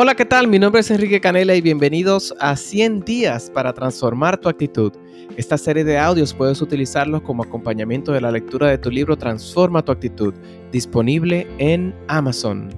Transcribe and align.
Hola, 0.00 0.14
¿qué 0.14 0.24
tal? 0.24 0.46
Mi 0.46 0.60
nombre 0.60 0.80
es 0.80 0.92
Enrique 0.92 1.20
Canela 1.20 1.56
y 1.56 1.60
bienvenidos 1.60 2.32
a 2.38 2.54
100 2.54 3.00
días 3.00 3.50
para 3.50 3.72
transformar 3.72 4.38
tu 4.38 4.48
actitud. 4.48 4.92
Esta 5.36 5.58
serie 5.58 5.82
de 5.82 5.98
audios 5.98 6.32
puedes 6.32 6.62
utilizarlos 6.62 7.22
como 7.22 7.42
acompañamiento 7.42 8.12
de 8.12 8.20
la 8.20 8.30
lectura 8.30 8.68
de 8.68 8.78
tu 8.78 8.92
libro 8.92 9.16
Transforma 9.16 9.84
tu 9.84 9.90
actitud, 9.90 10.32
disponible 10.70 11.48
en 11.58 11.92
Amazon. 12.06 12.68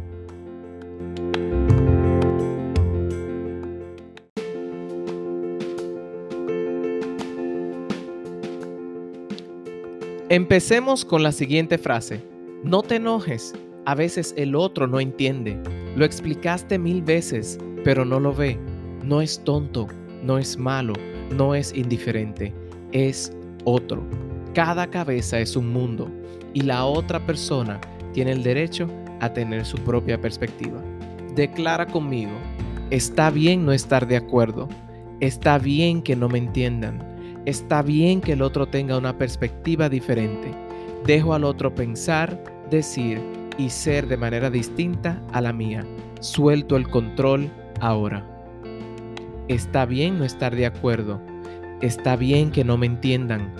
Empecemos 10.30 11.04
con 11.04 11.22
la 11.22 11.32
siguiente 11.32 11.76
frase. 11.76 12.22
No 12.64 12.80
te 12.80 12.94
enojes, 12.94 13.52
a 13.84 13.94
veces 13.94 14.32
el 14.38 14.54
otro 14.54 14.86
no 14.86 15.00
entiende. 15.00 15.58
Lo 15.96 16.04
explicaste 16.04 16.78
mil 16.78 17.02
veces, 17.02 17.58
pero 17.84 18.04
no 18.04 18.20
lo 18.20 18.32
ve. 18.32 18.58
No 19.04 19.20
es 19.20 19.42
tonto, 19.42 19.88
no 20.22 20.38
es 20.38 20.56
malo, 20.56 20.92
no 21.30 21.54
es 21.54 21.74
indiferente, 21.74 22.52
es 22.92 23.32
otro. 23.64 24.02
Cada 24.54 24.86
cabeza 24.88 25.40
es 25.40 25.56
un 25.56 25.72
mundo 25.72 26.08
y 26.54 26.62
la 26.62 26.84
otra 26.84 27.24
persona 27.24 27.80
tiene 28.12 28.32
el 28.32 28.42
derecho 28.42 28.88
a 29.20 29.32
tener 29.32 29.64
su 29.64 29.78
propia 29.78 30.20
perspectiva. 30.20 30.80
Declara 31.34 31.86
conmigo, 31.86 32.32
está 32.90 33.30
bien 33.30 33.64
no 33.64 33.72
estar 33.72 34.06
de 34.06 34.16
acuerdo, 34.16 34.68
está 35.20 35.58
bien 35.58 36.02
que 36.02 36.16
no 36.16 36.28
me 36.28 36.38
entiendan, 36.38 37.02
está 37.46 37.82
bien 37.82 38.20
que 38.20 38.32
el 38.32 38.42
otro 38.42 38.66
tenga 38.66 38.98
una 38.98 39.16
perspectiva 39.16 39.88
diferente. 39.88 40.52
Dejo 41.06 41.34
al 41.34 41.44
otro 41.44 41.74
pensar, 41.74 42.42
decir, 42.70 43.20
y 43.60 43.68
ser 43.68 44.08
de 44.08 44.16
manera 44.16 44.48
distinta 44.48 45.22
a 45.32 45.40
la 45.42 45.52
mía. 45.52 45.84
Suelto 46.20 46.76
el 46.76 46.88
control 46.88 47.50
ahora. 47.80 48.26
Está 49.48 49.84
bien 49.84 50.18
no 50.18 50.24
estar 50.24 50.56
de 50.56 50.64
acuerdo. 50.64 51.20
Está 51.82 52.16
bien 52.16 52.50
que 52.52 52.64
no 52.64 52.78
me 52.78 52.86
entiendan. 52.86 53.54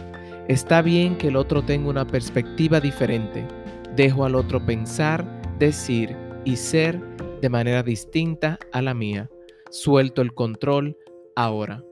Está 0.49 0.81
bien 0.81 1.17
que 1.19 1.29
el 1.29 1.37
otro 1.37 1.63
tenga 1.63 1.91
una 1.91 2.07
perspectiva 2.07 2.81
diferente. 2.81 3.47
Dejo 3.95 4.25
al 4.25 4.37
otro 4.37 4.65
pensar, 4.65 5.43
decir 5.59 6.17
y 6.47 6.57
ser 6.57 6.99
de 7.43 7.49
manera 7.51 7.83
distinta 7.83 8.59
a 8.73 8.81
la 8.81 8.95
mía. 8.95 9.29
Suelto 9.71 10.23
el 10.23 10.33
control 10.33 10.97
ahora. 11.37 11.85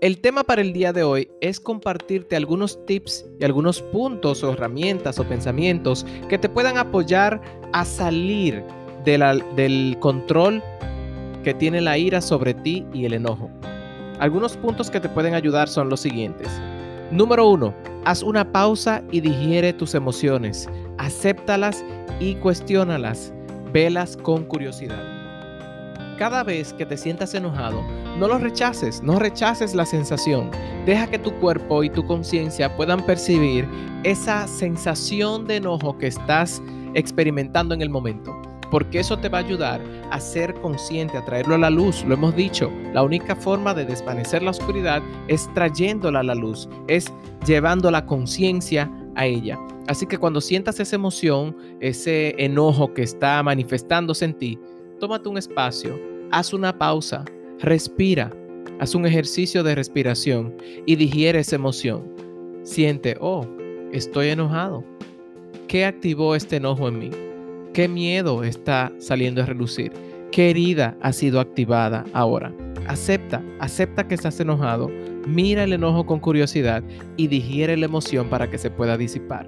El 0.00 0.22
tema 0.22 0.44
para 0.44 0.62
el 0.62 0.72
día 0.72 0.94
de 0.94 1.02
hoy 1.02 1.30
es 1.42 1.60
compartirte 1.60 2.34
algunos 2.34 2.86
tips 2.86 3.26
y 3.38 3.44
algunos 3.44 3.82
puntos 3.82 4.42
o 4.42 4.50
herramientas 4.54 5.18
o 5.18 5.24
pensamientos 5.24 6.06
que 6.30 6.38
te 6.38 6.48
puedan 6.48 6.78
apoyar 6.78 7.38
a 7.74 7.84
salir 7.84 8.64
del 9.04 9.98
control 10.00 10.62
que 11.44 11.52
tiene 11.52 11.82
la 11.82 11.98
ira 11.98 12.22
sobre 12.22 12.54
ti 12.54 12.86
y 12.94 13.04
el 13.04 13.12
enojo. 13.12 13.50
Algunos 14.18 14.56
puntos 14.56 14.90
que 14.90 15.00
te 15.00 15.08
pueden 15.10 15.34
ayudar 15.34 15.68
son 15.68 15.90
los 15.90 16.00
siguientes. 16.00 16.48
Número 17.10 17.46
uno, 17.46 17.74
haz 18.06 18.22
una 18.22 18.50
pausa 18.50 19.02
y 19.12 19.20
digiere 19.20 19.74
tus 19.74 19.94
emociones. 19.94 20.66
Acéptalas 20.96 21.84
y 22.20 22.36
cuestiónalas. 22.36 23.34
Velas 23.70 24.16
con 24.16 24.44
curiosidad 24.46 25.20
cada 26.20 26.44
vez 26.44 26.74
que 26.74 26.84
te 26.84 26.98
sientas 26.98 27.32
enojado, 27.32 27.82
no 28.20 28.28
lo 28.28 28.38
rechaces, 28.38 29.02
no 29.02 29.18
rechaces 29.18 29.74
la 29.74 29.86
sensación. 29.86 30.50
Deja 30.84 31.06
que 31.06 31.18
tu 31.18 31.32
cuerpo 31.40 31.82
y 31.82 31.88
tu 31.88 32.04
conciencia 32.06 32.76
puedan 32.76 33.04
percibir 33.06 33.66
esa 34.04 34.46
sensación 34.46 35.46
de 35.46 35.56
enojo 35.56 35.96
que 35.96 36.08
estás 36.08 36.62
experimentando 36.92 37.72
en 37.72 37.80
el 37.80 37.88
momento. 37.88 38.36
Porque 38.70 39.00
eso 39.00 39.18
te 39.18 39.30
va 39.30 39.38
a 39.38 39.40
ayudar 39.40 39.80
a 40.10 40.20
ser 40.20 40.54
consciente, 40.60 41.16
a 41.16 41.24
traerlo 41.24 41.54
a 41.54 41.58
la 41.58 41.70
luz. 41.70 42.04
Lo 42.04 42.12
hemos 42.12 42.36
dicho, 42.36 42.70
la 42.92 43.02
única 43.02 43.34
forma 43.34 43.72
de 43.72 43.86
desvanecer 43.86 44.42
la 44.42 44.50
oscuridad 44.50 45.02
es 45.26 45.48
trayéndola 45.54 46.20
a 46.20 46.24
la 46.24 46.34
luz, 46.34 46.68
es 46.88 47.06
llevando 47.46 47.90
la 47.90 48.04
conciencia 48.04 48.90
a 49.16 49.24
ella. 49.24 49.58
Así 49.88 50.04
que 50.04 50.18
cuando 50.18 50.42
sientas 50.42 50.78
esa 50.78 50.94
emoción, 50.94 51.56
ese 51.80 52.34
enojo 52.36 52.92
que 52.92 53.02
está 53.02 53.42
manifestándose 53.42 54.26
en 54.26 54.34
ti, 54.34 54.58
tómate 55.00 55.30
un 55.30 55.38
espacio, 55.38 55.98
haz 56.30 56.52
una 56.52 56.76
pausa, 56.78 57.24
respira, 57.62 58.32
haz 58.78 58.94
un 58.94 59.06
ejercicio 59.06 59.62
de 59.62 59.74
respiración 59.74 60.54
y 60.86 60.96
digiere 60.96 61.40
esa 61.40 61.56
emoción. 61.56 62.04
Siente, 62.62 63.16
oh, 63.20 63.46
estoy 63.92 64.28
enojado. 64.28 64.84
¿Qué 65.68 65.84
activó 65.84 66.34
este 66.34 66.56
enojo 66.56 66.88
en 66.88 66.98
mí? 66.98 67.10
¿Qué 67.72 67.88
miedo 67.88 68.42
está 68.42 68.92
saliendo 68.98 69.42
a 69.42 69.46
relucir? 69.46 69.92
¿Qué 70.32 70.50
herida 70.50 70.96
ha 71.00 71.12
sido 71.12 71.40
activada 71.40 72.04
ahora? 72.12 72.52
Acepta, 72.86 73.42
acepta 73.60 74.08
que 74.08 74.14
estás 74.14 74.40
enojado, 74.40 74.90
mira 75.26 75.64
el 75.64 75.72
enojo 75.72 76.06
con 76.06 76.18
curiosidad 76.18 76.82
y 77.16 77.28
digiere 77.28 77.76
la 77.76 77.86
emoción 77.86 78.28
para 78.28 78.50
que 78.50 78.58
se 78.58 78.70
pueda 78.70 78.96
disipar. 78.96 79.46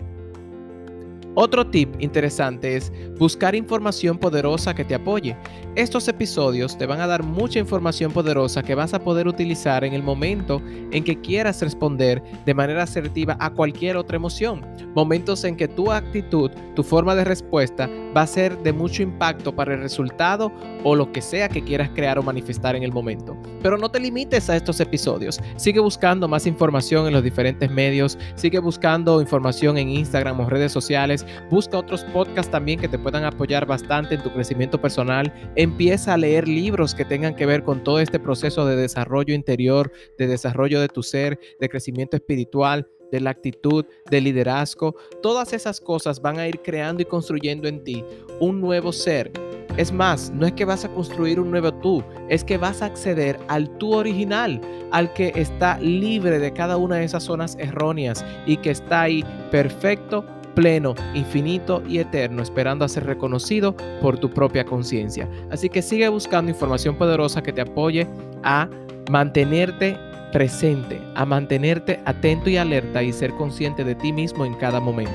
Otro 1.34 1.66
tip 1.66 1.94
interesante 1.98 2.76
es 2.76 2.92
buscar 3.18 3.54
información 3.54 4.18
poderosa 4.18 4.74
que 4.74 4.84
te 4.84 4.94
apoye. 4.94 5.34
Estos 5.76 6.06
episodios 6.08 6.76
te 6.76 6.84
van 6.84 7.00
a 7.00 7.06
dar 7.06 7.22
mucha 7.22 7.58
información 7.58 8.12
poderosa 8.12 8.62
que 8.62 8.74
vas 8.74 8.92
a 8.92 9.02
poder 9.02 9.26
utilizar 9.26 9.82
en 9.82 9.94
el 9.94 10.02
momento 10.02 10.60
en 10.90 11.02
que 11.02 11.18
quieras 11.22 11.62
responder 11.62 12.22
de 12.44 12.52
manera 12.52 12.82
asertiva 12.82 13.38
a 13.40 13.48
cualquier 13.48 13.96
otra 13.96 14.16
emoción. 14.16 14.66
Momentos 14.94 15.44
en 15.44 15.56
que 15.56 15.68
tu 15.68 15.90
actitud, 15.90 16.50
tu 16.74 16.82
forma 16.82 17.14
de 17.14 17.24
respuesta 17.24 17.88
va 18.14 18.22
a 18.22 18.26
ser 18.26 18.58
de 18.58 18.74
mucho 18.74 19.02
impacto 19.02 19.56
para 19.56 19.72
el 19.72 19.80
resultado 19.80 20.52
o 20.84 20.94
lo 20.94 21.12
que 21.12 21.22
sea 21.22 21.48
que 21.48 21.64
quieras 21.64 21.88
crear 21.94 22.18
o 22.18 22.22
manifestar 22.22 22.76
en 22.76 22.82
el 22.82 22.92
momento. 22.92 23.34
Pero 23.62 23.78
no 23.78 23.90
te 23.90 24.00
limites 24.00 24.50
a 24.50 24.56
estos 24.56 24.80
episodios. 24.80 25.40
Sigue 25.56 25.80
buscando 25.80 26.28
más 26.28 26.46
información 26.46 27.06
en 27.06 27.14
los 27.14 27.22
diferentes 27.22 27.70
medios. 27.70 28.18
Sigue 28.34 28.58
buscando 28.58 29.22
información 29.22 29.78
en 29.78 29.88
Instagram 29.88 30.38
o 30.40 30.50
redes 30.50 30.72
sociales 30.72 31.21
Busca 31.50 31.78
otros 31.78 32.04
podcasts 32.04 32.50
también 32.50 32.80
que 32.80 32.88
te 32.88 32.98
puedan 32.98 33.24
apoyar 33.24 33.66
bastante 33.66 34.14
en 34.14 34.22
tu 34.22 34.32
crecimiento 34.32 34.80
personal. 34.80 35.32
Empieza 35.56 36.14
a 36.14 36.16
leer 36.16 36.48
libros 36.48 36.94
que 36.94 37.04
tengan 37.04 37.34
que 37.34 37.46
ver 37.46 37.62
con 37.62 37.82
todo 37.82 38.00
este 38.00 38.18
proceso 38.18 38.66
de 38.66 38.76
desarrollo 38.76 39.34
interior, 39.34 39.92
de 40.18 40.26
desarrollo 40.26 40.80
de 40.80 40.88
tu 40.88 41.02
ser, 41.02 41.38
de 41.60 41.68
crecimiento 41.68 42.16
espiritual 42.16 42.86
de 43.12 43.20
la 43.20 43.30
actitud, 43.30 43.84
de 44.10 44.20
liderazgo, 44.20 44.96
todas 45.22 45.52
esas 45.52 45.80
cosas 45.80 46.20
van 46.20 46.38
a 46.38 46.48
ir 46.48 46.60
creando 46.62 47.02
y 47.02 47.04
construyendo 47.04 47.68
en 47.68 47.84
ti 47.84 48.02
un 48.40 48.60
nuevo 48.60 48.90
ser. 48.90 49.30
Es 49.76 49.90
más, 49.90 50.30
no 50.30 50.46
es 50.46 50.52
que 50.52 50.66
vas 50.66 50.84
a 50.84 50.88
construir 50.88 51.40
un 51.40 51.50
nuevo 51.50 51.72
tú, 51.72 52.02
es 52.28 52.44
que 52.44 52.58
vas 52.58 52.82
a 52.82 52.86
acceder 52.86 53.38
al 53.48 53.70
tú 53.78 53.94
original, 53.94 54.60
al 54.90 55.12
que 55.14 55.32
está 55.34 55.78
libre 55.78 56.38
de 56.38 56.52
cada 56.52 56.76
una 56.76 56.96
de 56.96 57.04
esas 57.04 57.22
zonas 57.22 57.56
erróneas 57.58 58.24
y 58.46 58.58
que 58.58 58.70
está 58.70 59.02
ahí 59.02 59.24
perfecto 59.50 60.26
pleno, 60.54 60.94
infinito 61.14 61.82
y 61.88 61.98
eterno, 61.98 62.42
esperando 62.42 62.84
a 62.84 62.88
ser 62.88 63.04
reconocido 63.04 63.74
por 64.00 64.18
tu 64.18 64.30
propia 64.30 64.64
conciencia. 64.64 65.28
Así 65.50 65.68
que 65.68 65.82
sigue 65.82 66.08
buscando 66.08 66.50
información 66.50 66.96
poderosa 66.96 67.42
que 67.42 67.52
te 67.52 67.62
apoye 67.62 68.06
a 68.42 68.68
mantenerte 69.10 69.96
presente, 70.32 71.00
a 71.14 71.24
mantenerte 71.24 72.00
atento 72.06 72.48
y 72.50 72.56
alerta 72.56 73.02
y 73.02 73.12
ser 73.12 73.32
consciente 73.32 73.84
de 73.84 73.94
ti 73.94 74.12
mismo 74.12 74.44
en 74.44 74.54
cada 74.54 74.80
momento. 74.80 75.12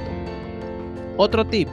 Otro 1.18 1.46
tip, 1.46 1.68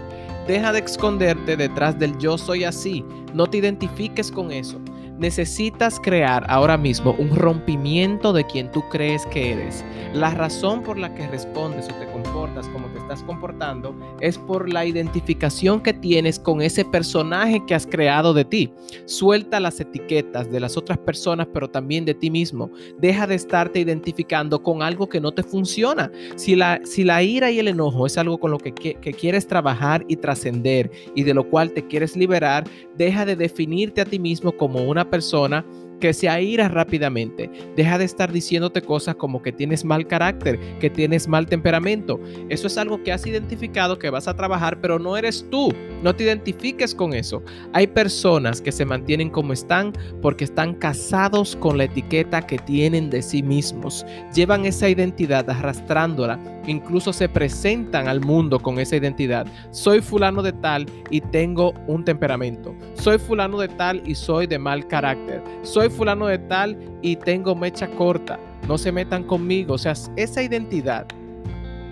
deja 0.48 0.72
de 0.72 0.81
esconderte 0.81 1.56
detrás 1.56 1.98
del 1.98 2.16
yo 2.19 2.38
soy 2.38 2.64
así, 2.64 3.04
no 3.34 3.46
te 3.46 3.58
identifiques 3.58 4.31
con 4.31 4.50
eso. 4.50 4.81
Necesitas 5.19 6.00
crear 6.00 6.44
ahora 6.48 6.76
mismo 6.76 7.14
un 7.19 7.36
rompimiento 7.36 8.32
de 8.32 8.44
quien 8.44 8.70
tú 8.72 8.82
crees 8.91 9.25
que 9.26 9.52
eres. 9.52 9.84
La 10.12 10.30
razón 10.30 10.82
por 10.82 10.98
la 10.98 11.14
que 11.14 11.28
respondes 11.28 11.88
o 11.88 11.94
te 11.94 12.06
comportas 12.10 12.66
como 12.69 12.88
te 12.88 12.98
estás 12.98 13.22
comportando 13.22 13.94
es 14.20 14.36
por 14.38 14.72
la 14.72 14.84
identificación 14.84 15.81
que 15.81 15.93
tienes 15.93 16.40
con 16.40 16.62
ese 16.62 16.84
personaje 16.84 17.62
que 17.64 17.76
has 17.76 17.87
creado 17.87 18.34
de 18.34 18.44
ti. 18.44 18.72
Suelta 19.05 19.61
las 19.61 19.78
etiquetas 19.78 20.50
de 20.50 20.58
las 20.58 20.76
otras 20.76 20.99
personas, 20.99 21.46
pero 21.52 21.70
también 21.70 22.05
de 22.05 22.14
ti 22.14 22.28
mismo. 22.28 22.70
Deja 22.99 23.28
de 23.28 23.37
estarte 23.37 23.78
identificando 23.78 24.62
con 24.64 24.82
algo 24.82 25.08
que 25.08 25.20
no 25.20 25.32
te 25.32 25.44
funciona. 25.44 26.11
Si 26.34 26.56
la, 26.56 26.81
si 26.84 27.05
la 27.05 27.22
ira 27.22 27.52
y 27.52 27.61
el 27.61 27.69
enojo 27.69 28.06
es 28.06 28.19
algo 28.19 28.38
con 28.38 28.50
lo 28.50 28.58
que, 28.58 28.72
que 28.75 29.12
quieres 29.12 29.46
trabajar 29.46 30.05
y 30.08 30.16
trascender 30.16 30.90
y 31.14 31.22
de 31.22 31.34
lo 31.34 31.49
cual 31.49 31.70
te 31.70 31.87
quieres 31.87 32.16
liberar, 32.16 32.64
deja 32.96 33.25
de 33.25 33.37
definirte 33.37 34.00
a 34.00 34.05
ti 34.05 34.19
mismo 34.19 34.50
como 34.52 34.82
una 34.82 35.03
persona 35.04 35.64
que 36.00 36.12
se 36.12 36.29
aira 36.29 36.69
rápidamente. 36.69 37.50
Deja 37.76 37.99
de 37.99 38.05
estar 38.05 38.32
diciéndote 38.32 38.82
cosas 38.82 39.17
como 39.17 39.43
que 39.43 39.52
tienes 39.52 39.85
mal 39.85 40.06
carácter, 40.06 40.58
que 40.79 40.91
tienes 40.91 41.29
mal 41.29 41.46
temperamento. 41.46 42.20
Eso 42.49 42.67
es 42.67 42.79
algo 42.79 43.02
que 43.02 43.12
has 43.12 43.26
identificado, 43.26 43.99
que 43.99 44.11
vas 44.11 44.29
a 44.29 44.37
trabajar, 44.37 44.81
pero 44.81 44.99
no 44.99 45.17
eres 45.17 45.46
tú. 45.50 45.73
No 46.02 46.14
te 46.14 46.25
identifiques 46.25 46.94
con 46.94 47.14
eso. 47.14 47.43
Hay 47.73 47.87
personas 47.87 48.61
que 48.61 48.73
se 48.73 48.85
mantienen 48.85 49.31
como 49.31 49.52
están 49.52 49.93
porque 50.20 50.44
están 50.44 50.75
casados 50.75 51.56
con 51.56 51.79
la 51.79 51.85
etiqueta 51.85 52.43
que 52.43 52.58
tienen 52.58 53.11
de 53.11 53.23
sí 53.23 53.43
mismos. 53.43 54.05
Llevan 54.35 54.64
esa 54.64 54.88
identidad 54.88 55.49
arrastrándola. 55.49 56.38
Incluso 56.67 57.12
se 57.12 57.29
presentan 57.29 58.08
al 58.08 58.20
mundo 58.20 58.58
con 58.58 58.79
esa 58.79 58.97
identidad. 58.97 59.47
Soy 59.70 60.00
fulano 60.00 60.43
de 60.43 60.52
tal 60.52 60.87
y 61.11 61.20
tengo 61.20 61.75
un 61.87 62.05
temperamento. 62.05 62.75
Soy 62.94 63.19
fulano 63.19 63.58
de 63.58 63.69
tal 63.69 64.02
y 64.06 64.14
soy 64.14 64.47
de 64.47 64.58
mal 64.58 64.87
carácter. 64.88 65.43
Soy 65.62 65.83
fulano 65.90 66.26
de 66.26 66.38
tal 66.38 66.78
y 67.02 67.16
tengo 67.16 67.54
mecha 67.54 67.88
corta. 67.88 68.38
No 68.69 68.78
se 68.78 68.92
metan 68.92 69.25
conmigo. 69.25 69.75
O 69.75 69.78
sea, 69.78 69.94
esa 70.16 70.42
identidad 70.42 71.06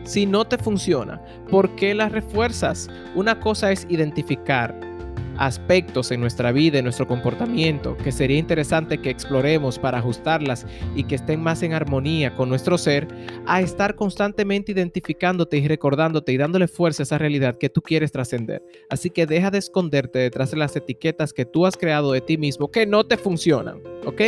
si 0.04 0.26
no 0.26 0.44
te 0.44 0.58
funciona, 0.58 1.20
¿por 1.48 1.70
qué 1.76 1.94
las 1.94 2.10
refuerzas? 2.12 2.88
Una 3.14 3.38
cosa 3.38 3.70
es 3.70 3.86
identificar 3.88 4.74
aspectos 5.42 6.12
en 6.12 6.20
nuestra 6.20 6.52
vida, 6.52 6.78
en 6.78 6.84
nuestro 6.84 7.08
comportamiento, 7.08 7.96
que 7.96 8.12
sería 8.12 8.38
interesante 8.38 8.98
que 8.98 9.10
exploremos 9.10 9.76
para 9.76 9.98
ajustarlas 9.98 10.66
y 10.94 11.02
que 11.02 11.16
estén 11.16 11.42
más 11.42 11.64
en 11.64 11.72
armonía 11.72 12.34
con 12.36 12.48
nuestro 12.48 12.78
ser, 12.78 13.08
a 13.46 13.60
estar 13.60 13.96
constantemente 13.96 14.70
identificándote 14.70 15.56
y 15.56 15.66
recordándote 15.66 16.32
y 16.32 16.36
dándole 16.36 16.68
fuerza 16.68 17.02
a 17.02 17.04
esa 17.04 17.18
realidad 17.18 17.58
que 17.58 17.68
tú 17.68 17.82
quieres 17.82 18.12
trascender. 18.12 18.62
Así 18.88 19.10
que 19.10 19.26
deja 19.26 19.50
de 19.50 19.58
esconderte 19.58 20.20
detrás 20.20 20.52
de 20.52 20.58
las 20.58 20.76
etiquetas 20.76 21.32
que 21.32 21.44
tú 21.44 21.66
has 21.66 21.76
creado 21.76 22.12
de 22.12 22.20
ti 22.20 22.38
mismo 22.38 22.70
que 22.70 22.86
no 22.86 23.02
te 23.04 23.16
funcionan, 23.16 23.80
¿ok? 24.06 24.22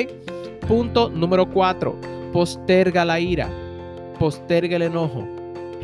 Punto 0.67 1.11
número 1.11 1.49
cuatro, 1.49 1.97
posterga 2.33 3.05
la 3.05 3.21
ira, 3.21 3.49
posterga 4.19 4.75
el 4.75 4.83
enojo 4.83 5.25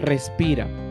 respira. 0.01 0.90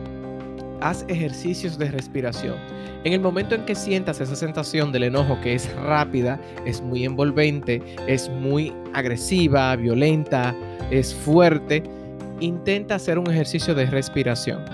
Haz 0.80 1.04
ejercicios 1.08 1.78
de 1.78 1.90
respiración. 1.90 2.56
En 3.04 3.12
el 3.12 3.20
momento 3.20 3.54
en 3.54 3.64
que 3.66 3.74
sientas 3.74 4.20
esa 4.20 4.34
sensación 4.34 4.92
del 4.92 5.04
enojo 5.04 5.38
que 5.42 5.54
es 5.54 5.70
rápida, 5.76 6.40
es 6.64 6.80
muy 6.80 7.04
envolvente, 7.04 7.82
es 8.06 8.30
muy 8.30 8.72
agresiva, 8.94 9.76
violenta, 9.76 10.54
es 10.90 11.14
fuerte, 11.14 11.82
intenta 12.40 12.94
hacer 12.94 13.18
un 13.18 13.30
ejercicio 13.30 13.74
de 13.74 13.86
respiración. 13.86 14.64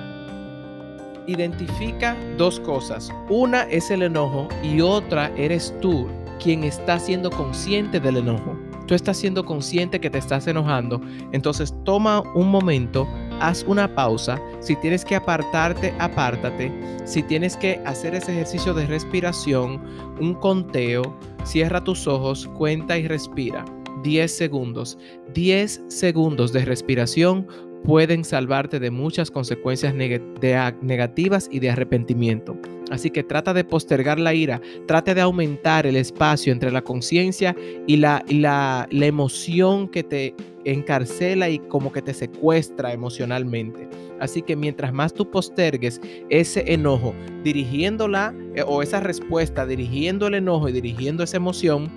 Identifica 1.26 2.16
dos 2.38 2.60
cosas. 2.60 3.10
Una 3.28 3.62
es 3.64 3.90
el 3.90 4.02
enojo 4.02 4.48
y 4.62 4.80
otra 4.80 5.32
eres 5.36 5.74
tú 5.80 6.08
quien 6.40 6.62
está 6.62 7.00
siendo 7.00 7.30
consciente 7.30 7.98
del 7.98 8.18
enojo. 8.18 8.56
Tú 8.86 8.94
estás 8.94 9.16
siendo 9.16 9.44
consciente 9.44 10.00
que 10.00 10.10
te 10.10 10.18
estás 10.18 10.46
enojando. 10.46 11.00
Entonces 11.32 11.74
toma 11.84 12.22
un 12.34 12.48
momento 12.48 13.08
haz 13.40 13.64
una 13.66 13.94
pausa. 13.94 14.40
Si 14.60 14.76
tienes 14.76 15.04
que 15.04 15.16
apartarte, 15.16 15.94
apártate. 15.98 16.72
Si 17.04 17.22
tienes 17.22 17.56
que 17.56 17.80
hacer 17.84 18.14
ese 18.14 18.32
ejercicio 18.32 18.74
de 18.74 18.86
respiración, 18.86 19.80
un 20.20 20.34
conteo, 20.34 21.16
cierra 21.44 21.82
tus 21.82 22.06
ojos, 22.06 22.48
cuenta 22.56 22.98
y 22.98 23.06
respira. 23.06 23.64
10 24.02 24.30
segundos. 24.30 24.98
10 25.34 25.84
segundos 25.88 26.52
de 26.52 26.64
respiración 26.64 27.46
pueden 27.84 28.24
salvarte 28.24 28.80
de 28.80 28.90
muchas 28.90 29.30
consecuencias 29.30 29.94
negativas 29.94 31.48
y 31.50 31.60
de 31.60 31.70
arrepentimiento. 31.70 32.56
Así 32.90 33.10
que 33.10 33.22
trata 33.22 33.52
de 33.54 33.64
postergar 33.64 34.18
la 34.18 34.34
ira, 34.34 34.60
trata 34.86 35.14
de 35.14 35.20
aumentar 35.20 35.86
el 35.86 35.96
espacio 35.96 36.52
entre 36.52 36.70
la 36.70 36.82
conciencia 36.82 37.54
y, 37.86 37.96
la, 37.96 38.24
la, 38.28 38.88
la 38.90 39.06
emoción 39.06 39.88
que 39.88 40.02
te 40.02 40.34
encarcela 40.66 41.48
y 41.48 41.58
como 41.58 41.92
que 41.92 42.02
te 42.02 42.12
secuestra 42.12 42.92
emocionalmente. 42.92 43.88
Así 44.20 44.42
que 44.42 44.56
mientras 44.56 44.92
más 44.92 45.14
tú 45.14 45.30
postergues 45.30 46.00
ese 46.28 46.72
enojo, 46.72 47.14
dirigiéndola 47.44 48.34
eh, 48.54 48.64
o 48.66 48.82
esa 48.82 49.00
respuesta, 49.00 49.66
dirigiendo 49.66 50.26
el 50.26 50.34
enojo 50.34 50.68
y 50.68 50.72
dirigiendo 50.72 51.22
esa 51.22 51.36
emoción, 51.36 51.90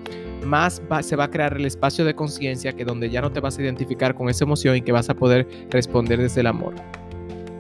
más 0.46 0.82
se 1.02 1.16
va 1.16 1.26
a 1.26 1.30
crear 1.30 1.56
el 1.58 1.66
espacio 1.66 2.06
de 2.06 2.16
conciencia 2.16 2.74
que 2.74 2.86
donde 2.86 3.10
ya 3.10 3.22
no 3.22 3.32
te 3.32 3.40
vas 3.40 3.58
a 3.58 3.62
identificar 3.62 4.16
con 4.16 4.30
esa 4.30 4.46
emoción 4.46 4.76
y 4.76 4.82
que 4.82 4.92
vas 4.92 5.10
a 5.10 5.16
poder 5.16 5.48
responder 5.70 6.20
desde 6.20 6.42
el 6.42 6.48
amor. 6.48 6.76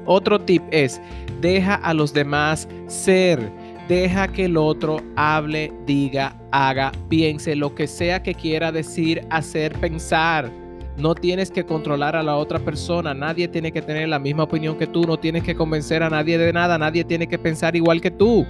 Otro 0.05 0.39
tip 0.39 0.63
es, 0.71 1.01
deja 1.41 1.75
a 1.75 1.93
los 1.93 2.13
demás 2.13 2.67
ser. 2.87 3.51
Deja 3.87 4.27
que 4.27 4.45
el 4.45 4.55
otro 4.55 4.97
hable, 5.15 5.73
diga, 5.85 6.39
haga, 6.51 6.91
piense 7.09 7.55
lo 7.55 7.73
que 7.73 7.87
sea 7.87 8.21
que 8.21 8.35
quiera 8.35 8.71
decir, 8.71 9.25
hacer, 9.31 9.73
pensar. 9.79 10.51
No 10.99 11.15
tienes 11.15 11.49
que 11.49 11.65
controlar 11.65 12.17
a 12.17 12.23
la 12.23 12.35
otra 12.35 12.59
persona, 12.59 13.13
nadie 13.13 13.47
tiene 13.47 13.71
que 13.71 13.81
tener 13.81 14.09
la 14.09 14.19
misma 14.19 14.43
opinión 14.43 14.77
que 14.77 14.85
tú, 14.85 15.03
no 15.03 15.15
tienes 15.17 15.43
que 15.45 15.55
convencer 15.55 16.03
a 16.03 16.09
nadie 16.09 16.37
de 16.37 16.51
nada, 16.51 16.77
nadie 16.77 17.05
tiene 17.05 17.25
que 17.25 17.39
pensar 17.39 17.73
igual 17.77 18.01
que 18.01 18.11
tú. 18.11 18.45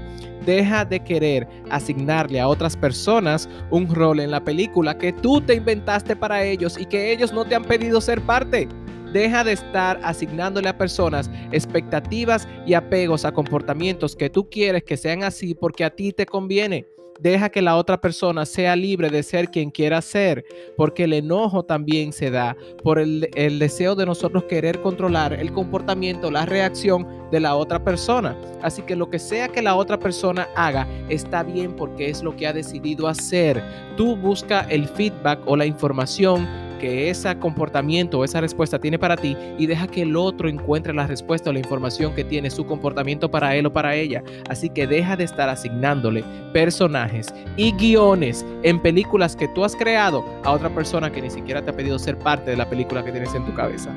Deja 0.47 0.83
de 0.83 0.99
querer 0.99 1.47
asignarle 1.69 2.39
a 2.39 2.47
otras 2.47 2.75
personas 2.75 3.47
un 3.69 3.93
rol 3.93 4.19
en 4.19 4.31
la 4.31 4.43
película 4.43 4.97
que 4.97 5.13
tú 5.13 5.41
te 5.41 5.53
inventaste 5.53 6.15
para 6.15 6.43
ellos 6.43 6.75
y 6.79 6.87
que 6.87 7.11
ellos 7.11 7.31
no 7.31 7.45
te 7.45 7.53
han 7.53 7.65
pedido 7.65 8.01
ser 8.01 8.19
parte. 8.21 8.67
Deja 9.13 9.43
de 9.43 9.51
estar 9.51 9.99
asignándole 10.01 10.69
a 10.69 10.77
personas 10.77 11.29
expectativas 11.51 12.47
y 12.65 12.73
apegos 12.73 13.25
a 13.25 13.31
comportamientos 13.31 14.15
que 14.15 14.31
tú 14.31 14.49
quieres 14.49 14.83
que 14.83 14.97
sean 14.97 15.23
así 15.23 15.53
porque 15.53 15.83
a 15.83 15.91
ti 15.91 16.13
te 16.13 16.25
conviene. 16.25 16.87
Deja 17.19 17.49
que 17.49 17.61
la 17.61 17.75
otra 17.75 17.99
persona 17.99 18.45
sea 18.45 18.77
libre 18.77 19.09
de 19.09 19.23
ser 19.23 19.49
quien 19.49 19.71
quiera 19.71 20.01
ser, 20.01 20.45
porque 20.77 21.03
el 21.03 21.13
enojo 21.13 21.63
también 21.63 22.13
se 22.13 22.31
da 22.31 22.55
por 22.81 22.97
el, 22.97 23.29
deseo 23.59 23.95
de 23.95 24.05
nosotros 24.05 24.45
querer 24.45 24.81
controlar 24.81 25.33
el 25.33 25.51
comportamiento, 25.51 26.31
la 26.31 26.45
reacción 26.45 27.05
de 27.29 27.41
la 27.41 27.55
otra 27.55 27.83
persona. 27.83 28.37
Así 28.61 28.83
que 28.83 28.95
lo 28.95 29.09
que 29.09 29.19
sea 29.19 29.49
que 29.49 29.61
la 29.61 29.75
otra 29.75 29.99
persona 29.99 30.47
haga 30.55 30.87
está 31.09 31.43
bien 31.43 31.75
porque 31.75 32.09
es 32.09 32.23
lo 32.23 32.35
que 32.37 32.47
ha 32.47 32.53
decidido 32.53 33.07
hacer. 33.07 33.61
Tú 33.97 34.15
busca 34.15 34.61
el 34.69 34.87
feedback 34.87 35.41
o 35.45 35.57
la 35.57 35.65
información 35.65 36.47
que 36.79 37.11
ese 37.11 37.37
comportamiento 37.37 38.17
o 38.17 38.23
esa 38.23 38.41
respuesta 38.41 38.79
tiene 38.79 38.97
para 38.97 39.15
ti 39.15 39.37
y 39.59 39.67
deja 39.67 39.85
que 39.85 40.01
el 40.01 40.15
otro 40.15 40.49
encuentre 40.49 40.93
la 40.93 41.05
respuesta 41.05 41.51
o 41.51 41.53
la 41.53 41.59
información 41.59 42.15
que 42.15 42.23
tiene 42.23 42.49
su 42.49 42.65
comportamiento 42.65 43.29
para 43.29 43.55
él 43.55 43.67
o 43.67 43.73
para 43.73 43.93
ella. 43.95 44.23
Así 44.49 44.69
que 44.69 44.87
deja 44.87 45.15
de 45.15 45.25
estar 45.25 45.49
asignándole 45.49 46.23
personajes 46.53 47.33
y 47.57 47.71
guiones 47.73 48.45
en 48.63 48.79
películas 48.79 49.35
que 49.35 49.47
tú 49.49 49.63
has 49.63 49.75
creado 49.75 50.25
a 50.43 50.51
otra 50.51 50.73
persona 50.73 51.11
que 51.11 51.21
ni 51.21 51.29
siquiera 51.29 51.61
te 51.61 51.69
ha 51.69 51.75
pedido 51.75 51.99
ser 51.99 52.17
parte 52.17 52.51
de 52.51 52.57
la 52.57 52.67
película 52.67 53.03
que 53.03 53.11
tienes 53.11 53.35
en 53.35 53.45
tu 53.45 53.53
cabeza. 53.53 53.93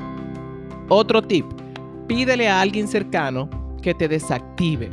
Otro 0.89 1.21
tip, 1.21 1.45
pídele 2.07 2.47
a 2.49 2.61
alguien 2.61 2.87
cercano 2.87 3.49
que 3.81 3.93
te 3.93 4.07
desactive 4.07 4.89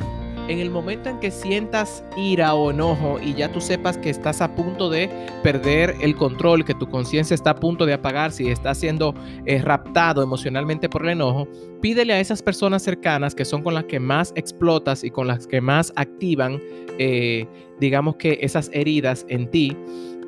en 0.47 0.59
el 0.59 0.69
momento 0.69 1.09
en 1.09 1.19
que 1.19 1.31
sientas 1.31 2.03
ira 2.17 2.53
o 2.53 2.71
enojo 2.71 3.19
y 3.23 3.33
ya 3.33 3.51
tú 3.51 3.61
sepas 3.61 3.97
que 3.97 4.09
estás 4.09 4.41
a 4.41 4.53
punto 4.55 4.89
de 4.89 5.09
perder 5.43 5.95
el 6.01 6.15
control, 6.15 6.65
que 6.65 6.73
tu 6.73 6.87
conciencia 6.87 7.33
está 7.35 7.51
a 7.51 7.55
punto 7.55 7.85
de 7.85 7.93
apagarse 7.93 8.43
y 8.43 8.49
estás 8.49 8.77
siendo 8.77 9.13
eh, 9.45 9.61
raptado 9.61 10.23
emocionalmente 10.23 10.89
por 10.89 11.03
el 11.03 11.09
enojo, 11.09 11.47
pídele 11.81 12.13
a 12.13 12.19
esas 12.19 12.41
personas 12.41 12.83
cercanas 12.83 13.35
que 13.35 13.45
son 13.45 13.63
con 13.63 13.73
las 13.73 13.85
que 13.85 13.99
más 13.99 14.33
explotas 14.35 15.03
y 15.03 15.11
con 15.11 15.27
las 15.27 15.47
que 15.47 15.61
más 15.61 15.93
activan, 15.95 16.61
eh, 16.97 17.47
digamos 17.79 18.15
que 18.15 18.39
esas 18.41 18.69
heridas 18.73 19.25
en 19.29 19.49
ti, 19.49 19.75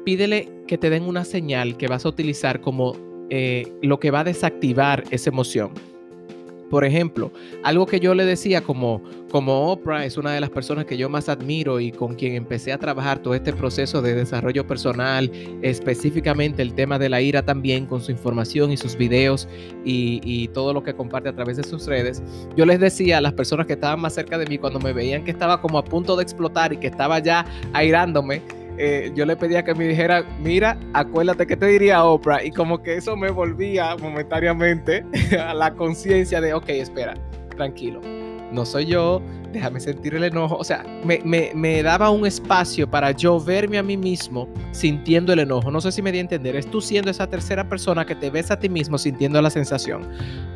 pídele 0.06 0.50
que 0.68 0.78
te 0.78 0.90
den 0.90 1.04
una 1.04 1.26
señal 1.26 1.78
que 1.78 1.88
vas 1.88 2.06
a 2.06 2.10
utilizar 2.10 2.62
como 2.62 2.96
eh, 3.30 3.72
lo 3.82 4.00
que 4.00 4.12
va 4.12 4.22
a 4.22 4.24
desactivar 4.24 5.04
esa 5.12 5.30
emoción. 5.30 5.72
Por 6.70 6.86
ejemplo, 6.86 7.32
algo 7.64 7.86
que 7.86 8.00
yo 8.00 8.14
le 8.16 8.26
decía 8.26 8.62
como, 8.62 9.04
como 9.30 9.72
Oprah 9.72 10.06
es 10.06 10.18
una 10.18 10.34
de 10.34 10.42
las 10.42 10.50
personas 10.50 10.86
que 10.86 10.98
yo 10.98 11.10
más 11.10 11.30
admiro 11.30 11.80
y 11.80 11.92
con 11.92 12.16
quien 12.16 12.34
empecé 12.34 12.72
a 12.72 12.78
trabajar 12.78 13.20
todo 13.20 13.36
este 13.36 13.54
proceso 13.54 14.02
de 14.02 14.16
desarrollo 14.16 14.66
personal, 14.66 15.32
específicamente 15.62 16.62
el 16.62 16.74
tema 16.74 16.98
de 16.98 17.10
la 17.10 17.22
ira 17.22 17.44
también 17.44 17.86
con 17.86 18.02
su 18.02 18.12
información 18.12 18.72
y 18.72 18.78
sus 18.78 18.96
videos 18.96 19.48
y, 19.86 20.20
y 20.24 20.48
todo 20.50 20.74
lo 20.74 20.84
que 20.84 20.94
comparte 20.94 21.30
a 21.30 21.36
través 21.36 21.58
de 21.58 21.64
sus 21.64 21.86
redes. 21.86 22.24
Yo 22.56 22.66
les 22.66 22.80
decía 22.80 23.20
a 23.20 23.22
las 23.22 23.34
personas 23.34 23.68
que 23.68 23.74
estaban 23.74 24.00
más 24.00 24.14
cerca 24.14 24.38
de 24.38 24.46
mí 24.46 24.58
cuando 24.58 24.80
me 24.80 24.94
veían 24.94 25.24
que 25.24 25.32
estaba 25.32 25.62
como 25.62 25.78
a 25.78 25.84
punto 25.84 26.16
de 26.16 26.24
explotar 26.24 26.74
y 26.74 26.78
que 26.78 26.88
estaba 26.88 27.20
ya 27.20 27.46
airándome, 27.74 28.42
eh, 28.78 29.12
yo 29.16 29.26
le 29.26 29.36
pedía 29.36 29.64
que 29.64 29.74
me 29.76 29.88
dijera, 29.88 30.24
mira, 30.40 30.78
acuérdate 30.94 31.48
que 31.48 31.56
te 31.56 31.68
diría 31.68 32.04
Oprah, 32.04 32.44
y 32.44 32.52
como 32.52 32.82
que 32.82 32.96
eso 32.96 33.16
me 33.16 33.30
volvía 33.30 33.96
momentáneamente 33.98 35.06
a 35.40 35.54
la 35.54 35.74
conciencia 35.74 36.42
de, 36.42 36.54
ok, 36.54 36.70
espera, 36.70 37.14
tranquilo, 37.56 38.02
no 38.54 38.66
soy 38.66 38.86
yo, 38.86 39.22
déjame 39.52 39.80
sentir 39.80 40.14
el 40.16 40.24
enojo. 40.24 40.56
O 40.56 40.64
sea, 40.64 40.86
me, 41.04 41.84
daba 41.84 42.10
un 42.12 42.26
espacio 42.26 42.90
para 42.90 43.12
yo 43.12 43.40
verme 43.40 43.78
a 43.78 43.84
mí 43.84 43.98
mismo 43.98 44.48
sintiendo 44.72 45.34
el 45.34 45.40
enojo. 45.40 45.72
No 45.72 45.82
sé 45.82 45.92
si 45.92 46.02
me 46.02 46.12
di 46.12 46.20
a 46.20 46.22
entender. 46.22 46.56
Es 46.56 46.70
tú 46.70 46.80
siendo 46.80 47.10
esa 47.10 47.28
tercera 47.28 47.68
persona 47.68 48.06
que 48.06 48.16
te 48.16 48.30
ves 48.30 48.52
a 48.52 48.60
ti 48.60 48.70
mismo 48.70 48.98
sintiendo 48.98 49.42
la 49.42 49.50
sensación. 49.50 50.08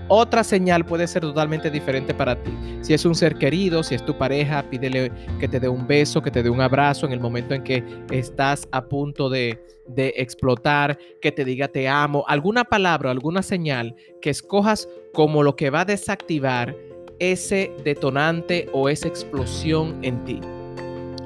Otra 0.09 0.43
señal 0.43 0.85
puede 0.85 1.07
ser 1.07 1.21
totalmente 1.21 1.69
diferente 1.69 2.13
para 2.13 2.41
ti. 2.41 2.51
Si 2.81 2.93
es 2.93 3.03
un 3.03 3.15
ser 3.15 3.35
querido, 3.35 3.83
si 3.83 3.95
es 3.95 4.05
tu 4.05 4.17
pareja, 4.17 4.63
pídele 4.69 5.11
que 5.39 5.47
te 5.47 5.59
dé 5.59 5.67
un 5.67 5.87
beso, 5.87 6.21
que 6.21 6.31
te 6.31 6.43
dé 6.43 6.49
un 6.49 6.61
abrazo 6.61 7.05
en 7.05 7.13
el 7.13 7.19
momento 7.19 7.53
en 7.53 7.63
que 7.63 7.83
estás 8.11 8.67
a 8.71 8.85
punto 8.85 9.29
de, 9.29 9.59
de 9.87 10.13
explotar, 10.17 10.97
que 11.21 11.31
te 11.31 11.43
diga 11.43 11.67
te 11.67 11.87
amo. 11.87 12.23
Alguna 12.27 12.63
palabra, 12.63 13.11
alguna 13.11 13.41
señal 13.41 13.95
que 14.21 14.29
escojas 14.29 14.87
como 15.13 15.43
lo 15.43 15.55
que 15.55 15.69
va 15.69 15.81
a 15.81 15.85
desactivar 15.85 16.75
ese 17.19 17.71
detonante 17.83 18.67
o 18.73 18.89
esa 18.89 19.07
explosión 19.07 19.97
en 20.03 20.23
ti. 20.25 20.39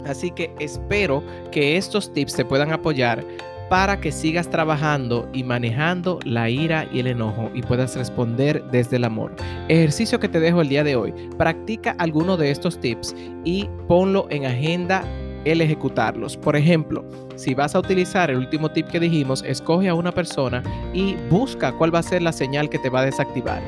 Así 0.06 0.32
que 0.32 0.52
espero 0.60 1.24
que 1.52 1.78
estos 1.78 2.12
tips 2.14 2.36
te 2.36 2.46
puedan 2.46 2.72
apoyar 2.72 3.24
para 3.70 4.02
que 4.02 4.12
sigas 4.12 4.50
trabajando 4.50 5.30
y 5.32 5.44
manejando 5.44 6.20
la 6.26 6.50
ira 6.50 6.90
y 6.92 7.00
el 7.00 7.08
enojo 7.08 7.50
y 7.54 7.62
puedas 7.62 7.96
responder 7.96 8.62
desde 8.70 8.98
el 8.98 9.06
amor. 9.06 9.34
Ejercicio 9.70 10.20
que 10.20 10.28
te 10.28 10.42
dejo 10.42 10.60
el 10.62 10.68
día 10.68 10.84
de 10.84 10.98
hoy. 10.98 11.14
Practica 11.38 11.96
alguno 11.98 12.36
de 12.36 12.52
estos 12.52 12.80
tips 12.82 13.16
y 13.46 13.70
ponlo 13.88 14.28
en 14.30 14.46
agenda 14.46 15.06
el 15.46 15.62
ejecutarlos. 15.62 16.36
Por 16.36 16.58
ejemplo, 16.58 17.06
si 17.36 17.54
vas 17.54 17.74
a 17.74 17.80
utilizar 17.80 18.30
el 18.30 18.40
último 18.40 18.70
tip 18.70 18.88
que 18.88 19.00
dijimos, 19.00 19.42
escoge 19.48 19.88
a 19.88 19.94
una 19.94 20.12
persona 20.12 20.62
y 20.94 21.16
busca 21.30 21.72
cuál 21.72 21.96
va 21.96 22.00
a 22.00 22.04
ser 22.04 22.22
la 22.22 22.34
señal 22.34 22.70
que 22.70 22.80
te 22.80 22.90
va 22.90 23.00
a 23.00 23.06
desactivar. 23.06 23.62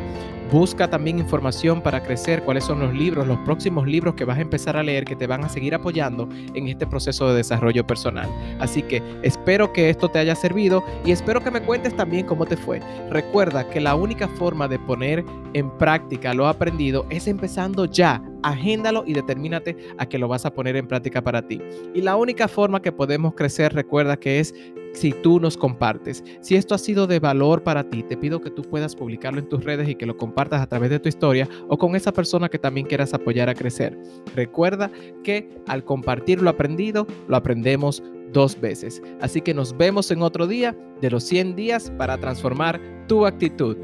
Busca 0.54 0.88
también 0.88 1.18
información 1.18 1.82
para 1.82 2.04
crecer, 2.04 2.44
cuáles 2.44 2.66
son 2.66 2.80
los 2.80 2.94
libros, 2.94 3.26
los 3.26 3.40
próximos 3.40 3.88
libros 3.88 4.14
que 4.14 4.24
vas 4.24 4.38
a 4.38 4.42
empezar 4.42 4.78
a 4.78 4.84
leer 4.84 5.04
que 5.04 5.16
te 5.16 5.26
van 5.26 5.44
a 5.44 5.50
seguir 5.50 5.74
apoyando 5.74 6.30
en 6.54 6.68
este 6.68 6.86
proceso 6.86 7.28
de 7.28 7.38
desarrollo 7.38 7.88
personal. 7.88 8.30
Así 8.60 8.84
que 8.84 9.02
espero 9.24 9.74
que 9.74 9.90
esto 9.90 10.10
te 10.10 10.20
haya 10.20 10.36
servido 10.36 10.84
y 11.04 11.12
espero 11.12 11.44
que 11.44 11.50
me 11.50 11.64
cuentes 11.64 11.96
también 11.96 12.28
cómo 12.28 12.46
te 12.46 12.56
fue. 12.56 12.80
Recuerda 13.10 13.68
que 13.68 13.82
la 13.82 13.96
única 13.96 14.28
forma 14.28 14.68
de 14.68 14.78
poner 14.78 15.26
en 15.54 15.76
práctica 15.80 16.36
lo 16.36 16.48
aprendido 16.48 17.08
es 17.10 17.28
empezando 17.28 17.86
ya. 17.86 18.24
Agéndalo 18.44 19.06
y 19.08 19.14
determínate 19.14 19.76
a 19.98 20.06
que 20.06 20.20
lo 20.20 20.28
vas 20.28 20.46
a 20.46 20.54
poner 20.54 20.76
en 20.76 20.88
práctica 20.88 21.24
para 21.24 21.48
ti. 21.48 21.62
Y 21.96 22.02
la 22.02 22.16
única 22.16 22.48
forma 22.48 22.82
que 22.82 22.92
podemos 22.92 23.34
crecer, 23.34 23.74
recuerda 23.74 24.18
que 24.18 24.40
es 24.40 24.54
si 24.94 25.12
tú 25.12 25.40
nos 25.40 25.58
compartes. 25.58 26.24
Si 26.42 26.56
esto 26.56 26.76
ha 26.76 26.78
sido 26.78 27.08
de 27.08 27.20
valor 27.20 27.64
para 27.64 27.90
ti, 27.90 28.04
te 28.04 28.18
pido 28.18 28.42
que 28.42 28.52
tú 28.52 28.62
puedas 28.62 28.96
publicarlo 28.96 29.40
en 29.40 29.50
tus 29.50 29.64
redes 29.64 29.90
y 29.90 29.96
que 29.96 30.06
lo 30.06 30.18
compartas 30.18 30.62
a 30.62 30.68
través 30.68 30.90
de 30.90 31.00
tu 31.00 31.10
historia 31.10 31.50
o 31.68 31.78
con 31.78 31.96
esa 31.96 32.12
persona 32.12 32.50
que 32.50 32.60
también 32.60 32.88
quieras 32.88 33.14
apoyar 33.14 33.50
a 33.50 33.56
crecer. 33.56 33.98
Recuerda 34.36 34.92
que 35.24 35.50
al 35.68 35.84
compartir 35.84 36.42
lo 36.42 36.50
aprendido, 36.50 37.08
lo 37.28 37.36
aprendemos 37.36 38.04
dos 38.32 38.60
veces. 38.60 39.02
Así 39.22 39.42
que 39.42 39.54
nos 39.54 39.78
vemos 39.78 40.12
en 40.12 40.22
otro 40.22 40.48
día 40.48 40.76
de 41.02 41.12
los 41.12 41.24
100 41.24 41.56
días 41.56 41.92
para 41.98 42.18
transformar 42.18 42.82
tu 43.08 43.26
actitud. 43.26 43.78